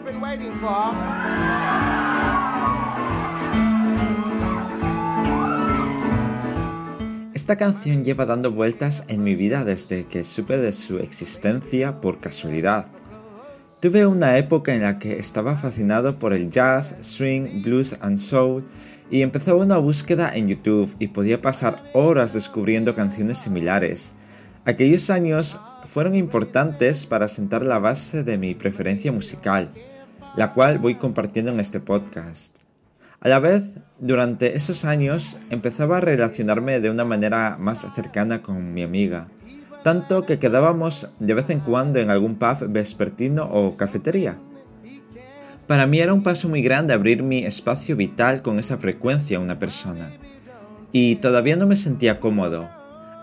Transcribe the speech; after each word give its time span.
been 0.00 0.20
waiting 0.20 0.54
for. 0.60 0.94
Esta 7.34 7.56
canción 7.56 8.04
lleva 8.04 8.24
dando 8.24 8.52
vueltas 8.52 9.04
en 9.08 9.24
mi 9.24 9.34
vida 9.34 9.64
desde 9.64 10.04
que 10.04 10.22
supe 10.22 10.56
de 10.56 10.72
su 10.72 10.98
existencia 10.98 12.00
por 12.00 12.20
casualidad. 12.20 12.86
Tuve 13.80 14.06
una 14.06 14.38
época 14.38 14.74
en 14.74 14.82
la 14.82 14.98
que 14.98 15.18
estaba 15.18 15.56
fascinado 15.56 16.18
por 16.18 16.34
el 16.34 16.50
jazz, 16.50 16.94
swing, 17.00 17.62
blues 17.62 17.96
and 18.00 18.16
soul 18.16 18.64
y 19.10 19.22
empezó 19.22 19.56
una 19.56 19.76
búsqueda 19.78 20.30
en 20.32 20.48
YouTube 20.48 20.94
y 21.00 21.08
podía 21.08 21.42
pasar 21.42 21.82
horas 21.92 22.32
descubriendo 22.32 22.94
canciones 22.94 23.38
similares. 23.38 24.14
Aquellos 24.64 25.10
años 25.10 25.58
fueron 25.84 26.14
importantes 26.14 27.06
para 27.06 27.28
sentar 27.28 27.64
la 27.64 27.78
base 27.78 28.24
de 28.24 28.38
mi 28.38 28.54
preferencia 28.54 29.12
musical, 29.12 29.70
la 30.36 30.52
cual 30.52 30.78
voy 30.78 30.96
compartiendo 30.96 31.50
en 31.50 31.60
este 31.60 31.80
podcast. 31.80 32.58
A 33.20 33.28
la 33.28 33.38
vez, 33.38 33.76
durante 34.00 34.56
esos 34.56 34.84
años 34.84 35.38
empezaba 35.50 35.98
a 35.98 36.00
relacionarme 36.00 36.80
de 36.80 36.90
una 36.90 37.04
manera 37.04 37.56
más 37.58 37.86
cercana 37.94 38.42
con 38.42 38.74
mi 38.74 38.82
amiga, 38.82 39.28
tanto 39.84 40.26
que 40.26 40.38
quedábamos 40.38 41.08
de 41.18 41.34
vez 41.34 41.50
en 41.50 41.60
cuando 41.60 42.00
en 42.00 42.10
algún 42.10 42.36
pub 42.36 42.68
vespertino 42.68 43.44
o 43.44 43.76
cafetería. 43.76 44.38
Para 45.66 45.86
mí 45.86 46.00
era 46.00 46.12
un 46.12 46.22
paso 46.22 46.48
muy 46.48 46.62
grande 46.62 46.94
abrir 46.94 47.22
mi 47.22 47.44
espacio 47.44 47.96
vital 47.96 48.42
con 48.42 48.58
esa 48.58 48.78
frecuencia 48.78 49.38
a 49.38 49.40
una 49.40 49.58
persona, 49.58 50.12
y 50.90 51.16
todavía 51.16 51.56
no 51.56 51.66
me 51.66 51.76
sentía 51.76 52.18
cómodo, 52.18 52.68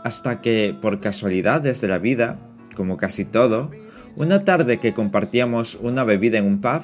hasta 0.03 0.39
que, 0.39 0.75
por 0.81 1.01
casualidades 1.01 1.81
de 1.81 1.87
la 1.89 1.97
vida, 1.97 2.39
como 2.79 2.95
casi 2.95 3.25
todo, 3.25 3.71
una 4.15 4.45
tarde 4.45 4.77
que 4.79 4.93
compartíamos 4.93 5.77
una 5.81 6.05
bebida 6.05 6.37
en 6.37 6.45
un 6.45 6.61
pub, 6.61 6.83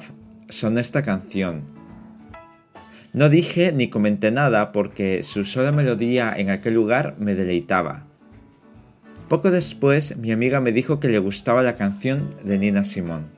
sonó 0.50 0.78
esta 0.78 1.00
canción 1.02 1.76
no 3.16 3.30
dije 3.30 3.72
ni 3.72 3.88
comenté 3.88 4.30
nada 4.30 4.72
porque 4.72 5.22
su 5.22 5.46
sola 5.46 5.72
melodía 5.72 6.34
en 6.36 6.50
aquel 6.50 6.74
lugar 6.74 7.16
me 7.18 7.34
deleitaba. 7.34 8.04
Poco 9.30 9.50
después 9.50 10.18
mi 10.18 10.32
amiga 10.32 10.60
me 10.60 10.70
dijo 10.70 11.00
que 11.00 11.08
le 11.08 11.18
gustaba 11.18 11.62
la 11.62 11.76
canción 11.76 12.28
de 12.44 12.58
Nina 12.58 12.84
Simón. 12.84 13.28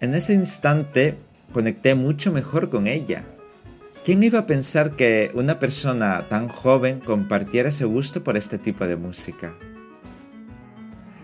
En 0.00 0.14
ese 0.14 0.32
instante 0.32 1.16
conecté 1.52 1.94
mucho 1.94 2.32
mejor 2.32 2.70
con 2.70 2.86
ella. 2.86 3.24
¿Quién 4.02 4.22
iba 4.22 4.38
a 4.38 4.46
pensar 4.46 4.96
que 4.96 5.30
una 5.34 5.58
persona 5.58 6.26
tan 6.30 6.48
joven 6.48 7.00
compartiera 7.00 7.68
ese 7.68 7.84
gusto 7.84 8.24
por 8.24 8.38
este 8.38 8.56
tipo 8.56 8.86
de 8.86 8.96
música? 8.96 9.52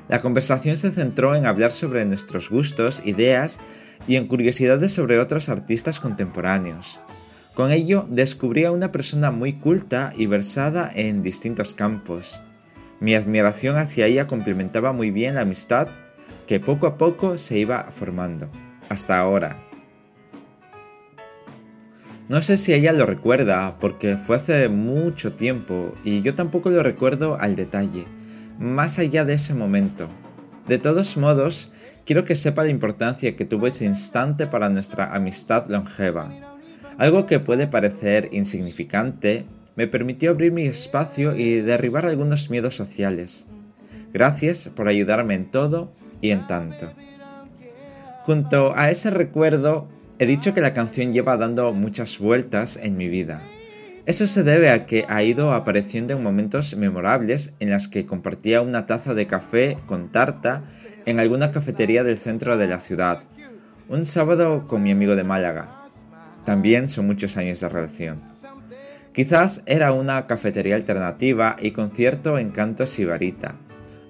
La 0.09 0.21
conversación 0.21 0.77
se 0.77 0.93
centró 0.93 1.35
en 1.35 1.47
hablar 1.47 1.73
sobre 1.73 2.05
nuestros 2.05 2.51
gustos, 2.51 3.01
ideas 3.05 3.61
y 4.07 4.17
en 4.17 4.27
curiosidades 4.27 4.93
sobre 4.93 5.19
otros 5.19 5.49
artistas 5.49 5.99
contemporáneos. 5.99 7.01
Con 7.55 7.71
ello 7.71 8.07
descubrí 8.11 8.65
a 8.65 8.73
una 8.73 8.93
persona 8.93 9.31
muy 9.31 9.55
culta 9.55 10.13
y 10.17 10.27
versada 10.27 10.91
en 10.95 11.23
distintos 11.23 11.73
campos. 11.73 12.43
Mi 13.01 13.15
admiración 13.15 13.79
hacia 13.79 14.07
ella 14.07 14.27
complementaba 14.27 14.93
muy 14.93 15.11
bien 15.11 15.37
la 15.37 15.43
amistad 15.43 15.89
que 16.47 16.61
poco 16.61 16.87
a 16.87 16.99
poco 16.99 17.39
se 17.39 17.59
iba 17.59 17.91
formando, 17.91 18.51
hasta 18.91 19.19
ahora. 19.19 19.57
No 22.29 22.43
sé 22.43 22.59
si 22.59 22.75
ella 22.75 22.93
lo 22.93 23.07
recuerda 23.07 23.79
porque 23.79 24.17
fue 24.17 24.37
hace 24.37 24.69
mucho 24.69 25.35
tiempo 25.35 25.95
y 26.05 26.21
yo 26.23 26.35
tampoco 26.35 26.71
lo 26.71 26.83
recuerdo 26.83 27.39
al 27.41 27.57
detalle 27.57 28.07
más 28.59 28.99
allá 28.99 29.25
de 29.25 29.35
ese 29.35 29.55
momento. 29.55 30.09
De 30.69 30.79
todos 30.79 31.17
modos, 31.17 31.73
quiero 32.05 32.25
que 32.25 32.35
sepa 32.35 32.65
la 32.65 32.71
importancia 32.71 33.37
que 33.37 33.45
tuvo 33.45 33.67
ese 33.67 33.85
instante 33.85 34.47
para 34.47 34.69
nuestra 34.69 35.15
amistad 35.15 35.67
longeva. 35.69 36.31
Algo 36.99 37.27
que 37.27 37.41
puede 37.41 37.67
parecer 37.67 38.29
insignificante, 38.33 39.47
me 39.77 39.89
permitió 39.89 40.31
abrir 40.31 40.53
mi 40.53 40.67
espacio 40.67 41.35
y 41.37 41.61
derribar 41.61 42.07
algunos 42.07 42.51
miedos 42.51 42.77
sociales. 42.77 43.49
Gracias 44.13 44.69
por 44.69 44.87
ayudarme 44.87 45.35
en 45.35 45.51
todo 45.51 45.93
y 46.21 46.31
en 46.31 46.47
tanto. 46.47 46.93
Junto 48.21 48.77
a 48.77 48.91
ese 48.91 49.11
recuerdo, 49.11 49.89
he 50.19 50.27
dicho 50.27 50.55
que 50.55 50.61
la 50.61 50.73
canción 50.73 51.13
lleva 51.13 51.37
dando 51.37 51.73
muchas 51.73 52.19
vueltas 52.19 52.79
en 52.81 52.97
mi 52.97 53.09
vida. 53.09 53.43
Eso 54.07 54.27
se 54.27 54.43
debe 54.43 54.71
a 54.71 54.85
que 54.85 55.07
ha 55.09 55.23
ido 55.23 55.55
apareciendo 55.55 56.13
en 56.13 56.23
momentos 56.23 56.77
memorables 56.77 57.55
en 57.59 57.71
las 57.71 57.89
que 57.89 58.05
compartía 58.05 58.61
una 58.61 58.87
taza 58.87 59.15
de 59.15 59.27
café 59.27 59.79
con 59.87 60.11
tarta 60.13 60.63
en 61.07 61.21
alguna 61.21 61.51
cafetería 61.51 62.05
del 62.05 62.19
centro 62.19 62.59
de 62.59 62.67
la 62.67 62.81
ciudad. 62.81 63.23
Un 63.89 64.05
sábado 64.05 64.67
con 64.67 64.83
mi 64.83 64.91
amigo 64.91 65.17
de 65.17 65.25
Málaga. 65.25 65.89
También 66.45 66.91
son 66.91 67.07
muchos 67.07 67.39
años 67.39 67.61
de 67.61 67.69
relación. 67.71 68.21
Quizás 69.15 69.63
era 69.65 69.93
una 69.93 70.27
cafetería 70.27 70.75
alternativa 70.75 71.57
y 71.59 71.71
con 71.71 71.91
cierto 71.91 72.39
encanto 72.39 72.85
sibarita. 72.85 73.57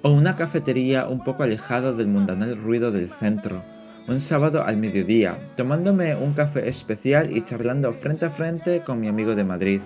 O 0.03 0.10
una 0.10 0.34
cafetería 0.34 1.06
un 1.06 1.22
poco 1.22 1.44
alejada 1.44 1.93
del 1.93 2.09
mundanal 2.09 2.56
ruido 2.56 2.91
del 2.91 3.09
centro, 3.09 3.62
un 4.06 4.20
sábado 4.20 4.65
al 4.65 4.76
mediodía, 4.76 5.38
tomándome 5.56 6.15
un 6.15 6.34
café 6.34 6.69
especial 6.69 7.34
y 7.34 7.41
charlando 7.41 7.92
frente 7.94 8.26
a 8.26 8.31
frente 8.31 8.82
con 8.82 9.00
mi 9.00 9.09
amigo 9.09 9.34
de 9.34 9.44
Madrid, 9.44 9.81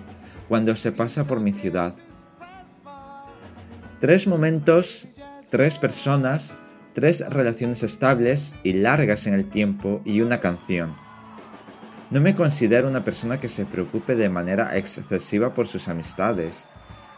cuando 0.48 0.74
se 0.74 0.90
pasa 0.90 1.24
por 1.24 1.40
mi 1.40 1.52
ciudad. 1.52 1.94
Tres 4.00 4.26
momentos, 4.26 5.08
tres 5.50 5.78
personas, 5.78 6.58
tres 6.94 7.24
relaciones 7.28 7.82
estables 7.84 8.56
y 8.64 8.72
largas 8.72 9.26
en 9.26 9.34
el 9.34 9.48
tiempo 9.48 10.02
y 10.04 10.20
una 10.20 10.40
canción. 10.40 10.94
No 12.10 12.20
me 12.20 12.34
considero 12.34 12.88
una 12.88 13.04
persona 13.04 13.38
que 13.38 13.48
se 13.48 13.66
preocupe 13.66 14.16
de 14.16 14.28
manera 14.28 14.76
excesiva 14.76 15.54
por 15.54 15.66
sus 15.66 15.88
amistades, 15.88 16.68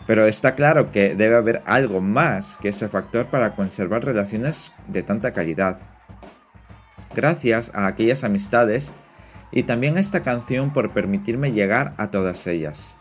pero 0.07 0.27
está 0.27 0.55
claro 0.55 0.91
que 0.91 1.15
debe 1.15 1.37
haber 1.37 1.63
algo 1.65 2.01
más 2.01 2.59
que 2.59 2.71
ese 2.71 2.89
factor 2.89 3.27
para 3.27 3.55
conservar 3.55 4.05
relaciones 4.05 4.73
de 4.89 5.03
tanta 5.03 5.31
calidad 5.31 5.79
gracias 7.15 7.73
a 7.75 7.87
aquellas 7.87 8.25
amistades 8.25 8.95
y 9.53 9.65
también 9.65 9.97
a 9.97 10.01
esta 10.01 10.23
canción 10.23 10.73
por 10.73 10.93
permitirme 10.93 11.53
llegar 11.53 11.95
a 11.97 12.11
todas 12.11 12.47
ellas. 12.47 12.99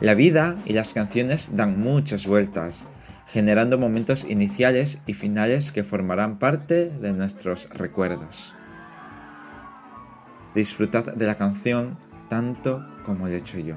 La 0.00 0.14
vida 0.14 0.56
y 0.64 0.72
las 0.72 0.94
canciones 0.94 1.54
dan 1.54 1.78
muchas 1.78 2.26
vueltas, 2.26 2.88
generando 3.26 3.78
momentos 3.78 4.24
iniciales 4.24 5.00
y 5.06 5.12
finales 5.12 5.70
que 5.70 5.84
formarán 5.84 6.38
parte 6.38 6.90
de 6.90 7.12
nuestros 7.12 7.68
recuerdos. 7.70 8.54
Disfrutad 10.54 11.14
de 11.14 11.26
la 11.26 11.36
canción 11.36 11.98
tanto 12.28 12.84
como 13.04 13.28
he 13.28 13.36
hecho 13.36 13.58
yo. 13.58 13.76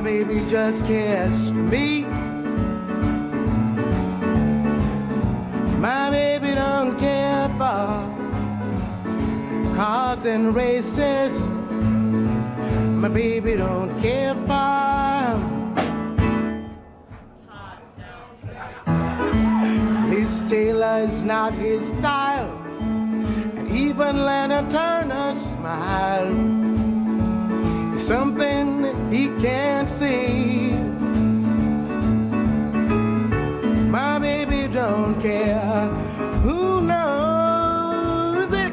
My 0.00 0.06
baby 0.06 0.42
just 0.48 0.86
for 0.86 1.52
me. 1.52 2.04
My 5.76 6.08
baby 6.08 6.54
don't 6.54 6.98
care 6.98 7.48
for 7.58 7.84
cars 9.76 10.24
and 10.24 10.56
races. 10.56 11.46
My 13.02 13.08
baby 13.08 13.56
don't 13.56 13.92
care 14.00 14.34
for 14.48 15.36
Miss 20.08 20.50
Taylor 20.50 21.04
is 21.06 21.22
not 21.22 21.52
his 21.52 21.86
style, 21.98 22.50
and 23.58 23.70
even 23.70 24.24
Lana 24.24 24.66
Turner 24.70 25.34
smile 25.34 26.69
something 28.00 29.12
he 29.12 29.28
can't 29.42 29.88
see. 29.88 30.72
My 33.90 34.18
baby 34.18 34.68
don't 34.72 35.20
care 35.20 35.88
who 36.42 36.80
knows 36.80 38.52
it. 38.52 38.72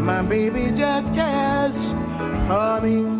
My 0.00 0.22
baby 0.22 0.70
just 0.76 1.14
cares 1.14 1.92
for 2.46 2.80
me. 2.82 3.17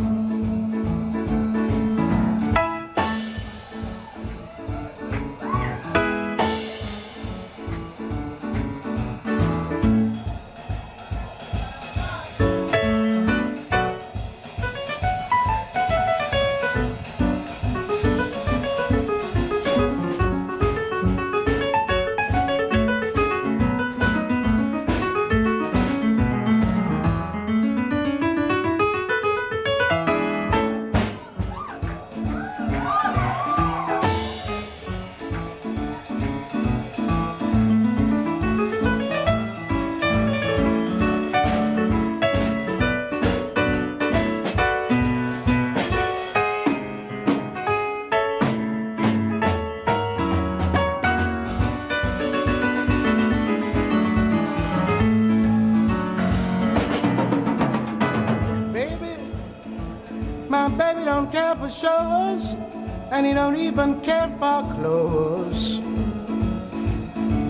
And 63.10 63.26
he 63.26 63.32
don't 63.32 63.56
even 63.56 64.00
care 64.00 64.28
for 64.38 64.62
clothes. 64.74 65.80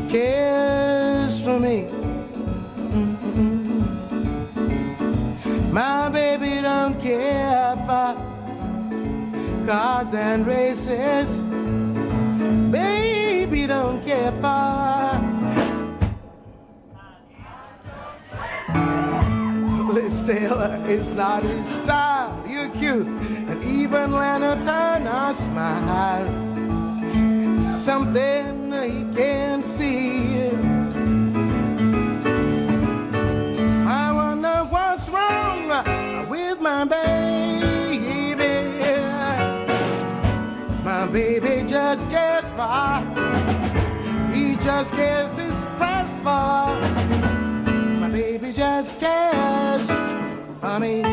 Cares 0.08 1.40
for 1.44 1.58
me. 1.58 1.86
My 5.72 6.08
baby 6.08 6.62
don't 6.62 7.00
care 7.00 7.76
for 7.86 8.16
cars 9.66 10.14
and 10.14 10.46
races. 10.46 11.28
Baby 12.70 13.66
don't 13.66 14.04
care 14.04 14.32
for 14.40 14.78
Liz 19.92 20.22
Taylor 20.26 20.80
is 20.86 21.08
not 21.10 21.42
his 21.42 21.66
style. 21.82 22.44
You're 22.48 22.68
cute, 22.70 23.06
even 23.88 24.12
Lana 24.12 24.54
Turner 24.62 25.34
smile. 25.34 26.28
Something 27.84 28.70
he 28.72 29.16
can't 29.16 29.64
see. 29.64 30.50
I 33.86 34.12
wonder 34.12 34.66
what's 34.68 35.08
wrong 35.08 35.68
with 36.28 36.60
my 36.60 36.84
baby. 36.84 38.34
My 40.84 41.06
baby 41.06 41.66
just 41.66 42.08
gets 42.10 42.50
far. 42.50 43.00
He 44.34 44.56
just 44.56 44.90
gets 44.96 45.34
his 45.34 45.64
price 45.78 46.16
for. 46.18 46.76
My 48.00 48.10
baby 48.10 48.52
just 48.52 48.98
cares 49.00 49.86
for 50.60 50.78
me. 50.78 51.07